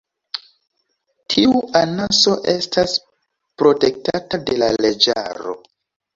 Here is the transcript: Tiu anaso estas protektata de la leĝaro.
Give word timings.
Tiu 1.33 1.53
anaso 1.81 2.33
estas 2.55 2.97
protektata 3.63 4.43
de 4.49 4.59
la 4.65 4.73
leĝaro. 4.83 5.57